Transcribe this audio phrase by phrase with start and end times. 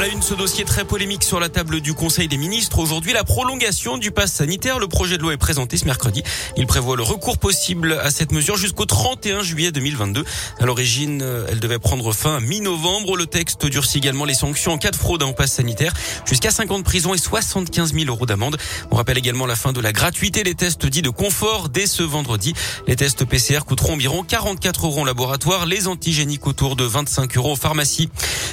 [0.00, 2.78] À la une, ce dossier très polémique sur la table du Conseil des ministres.
[2.78, 4.78] Aujourd'hui, la prolongation du pass sanitaire.
[4.78, 6.22] Le projet de loi est présenté ce mercredi.
[6.56, 10.24] Il prévoit le recours possible à cette mesure jusqu'au 31 juillet 2022.
[10.58, 13.14] À l'origine, elle devait prendre fin mi-novembre.
[13.14, 15.92] Le texte durcit également les sanctions en cas de fraude au pass sanitaire.
[16.24, 18.56] Jusqu'à 50 prisons et 75 000 euros d'amende.
[18.90, 22.02] On rappelle également la fin de la gratuité des tests dits de confort dès ce
[22.02, 22.54] vendredi.
[22.86, 25.66] Les tests PCR coûteront environ 44 euros en laboratoire.
[25.66, 28.08] Les antigéniques autour de 25 euros en pharmacie.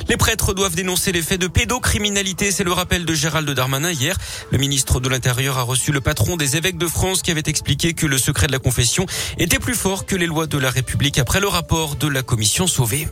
[0.09, 2.51] Les prêtres doivent dénoncer les faits de pédocriminalité.
[2.51, 4.18] C'est le rappel de Gérald Darmanin hier.
[4.51, 7.93] Le ministre de l'Intérieur a reçu le patron des évêques de France qui avait expliqué
[7.93, 9.05] que le secret de la confession
[9.37, 12.68] était plus fort que les lois de la République après le rapport de la commission
[12.68, 13.07] sauvée.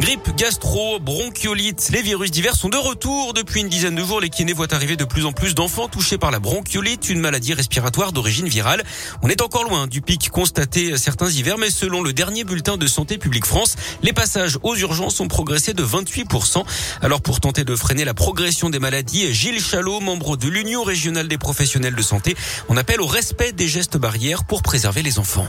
[0.00, 4.20] Grippe, gastro, bronchiolite, les virus divers sont de retour depuis une dizaine de jours.
[4.20, 7.54] Les kinés voient arriver de plus en plus d'enfants touchés par la bronchiolite, une maladie
[7.54, 8.82] respiratoire d'origine virale.
[9.22, 12.88] On est encore loin du pic constaté certains hivers, mais selon le dernier bulletin de
[12.88, 16.64] Santé publique France, les passages aux urgences ont progressé de 28%.
[17.00, 21.28] Alors pour tenter de freiner la progression des maladies, Gilles Chalot, membre de l'Union régionale
[21.28, 22.34] des professionnels de santé,
[22.68, 25.46] on appelle au respect des gestes barrières pour préserver les enfants.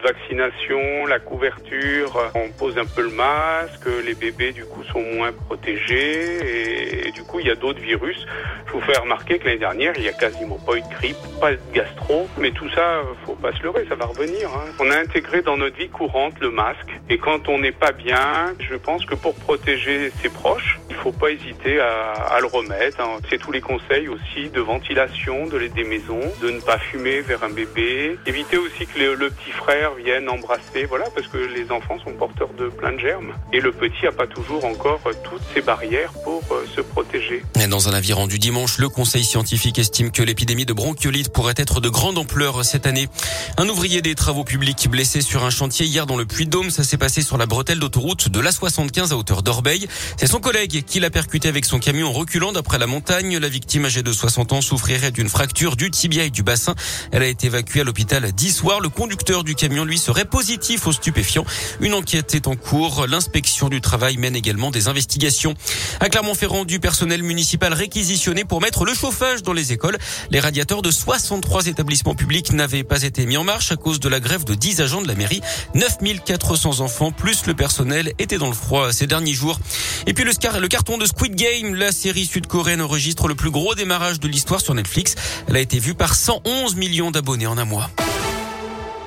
[0.00, 4.82] De vaccination, la couverture, on pose un peu le masque que les bébés du coup
[4.84, 8.24] sont moins protégés et, du coup il y a d'autres virus.
[8.66, 11.16] Je vous fais remarquer que l'année dernière il y a quasiment pas eu de grippe,
[11.38, 14.48] pas de gastro, mais tout ça faut pas se leurrer, ça va revenir.
[14.48, 14.72] Hein.
[14.78, 18.54] On a intégré dans notre vie courante le masque et quand on n'est pas bien,
[18.58, 23.00] je pense que pour protéger ses proches, faut pas hésiter à, le remettre.
[23.00, 23.18] Hein.
[23.28, 27.44] C'est tous les conseils aussi de ventilation de des maisons, de ne pas fumer vers
[27.44, 31.98] un bébé, éviter aussi que le, petit frère vienne embrasser, voilà, parce que les enfants
[31.98, 33.34] sont porteurs de plein de germes.
[33.52, 36.99] Et le petit n'a pas toujours encore toutes ces barrières pour euh, se protéger.
[37.80, 41.80] Dans un avis rendu dimanche, le Conseil scientifique estime que l'épidémie de bronchiolite pourrait être
[41.80, 43.08] de grande ampleur cette année.
[43.56, 46.98] Un ouvrier des travaux publics blessé sur un chantier hier dans le Puy-de-Dôme, ça s'est
[46.98, 49.88] passé sur la bretelle d'autoroute de l'A75 à hauteur d'Orbeil.
[50.18, 53.38] C'est son collègue qui l'a percuté avec son camion en reculant d'après la montagne.
[53.38, 56.74] La victime âgée de 60 ans souffrirait d'une fracture du tibia et du bassin.
[57.12, 58.80] Elle a été évacuée à l'hôpital dix soir.
[58.80, 61.46] Le conducteur du camion, lui, serait positif aux stupéfiants.
[61.80, 63.06] Une enquête est en cours.
[63.06, 65.54] L'inspection du travail mène également des investigations.
[66.00, 69.98] À Clermont-Ferrand, du personnel municipal réquisitionné pour mettre le chauffage dans les écoles.
[70.30, 74.08] Les radiateurs de 63 établissements publics n'avaient pas été mis en marche à cause de
[74.08, 75.40] la grève de 10 agents de la mairie.
[75.74, 79.58] 9400 enfants plus le personnel étaient dans le froid ces derniers jours.
[80.06, 83.74] Et puis le, le carton de Squid Game, la série sud-coréenne enregistre le plus gros
[83.74, 85.14] démarrage de l'histoire sur Netflix.
[85.48, 87.90] Elle a été vue par 111 millions d'abonnés en un mois.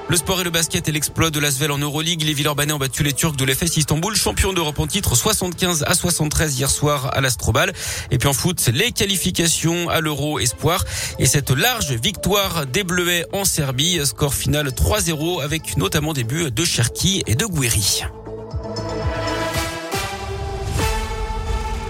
[0.10, 2.24] Le sport et le basket et l'exploit de l'Asvel en Euroleague.
[2.24, 5.96] Les Villeurbanais ont battu les Turcs de l'EFS Istanbul, champion d'Europe en titre 75 à
[5.96, 7.74] 73 hier soir à l'Astrobal.
[8.12, 10.84] Et puis en foot, les qualifications à l'Euro Espoir
[11.20, 14.06] et cette large victoire des Bleuets en Serbie.
[14.06, 18.04] Score final 3-0 avec notamment des buts de Cherki et de Guiri.